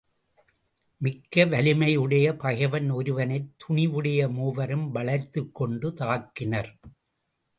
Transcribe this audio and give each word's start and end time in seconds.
மிக்க 0.97 1.45
வலிமையுடைய 1.45 2.33
பகைவன் 2.33 2.89
ஒருவனைத் 2.91 3.51
துணிவுடைய 3.57 4.31
மூவரும் 4.31 4.91
வளைத்துக் 4.91 5.55
கொண்டு 5.55 5.89
தாக்கினர். 5.91 6.71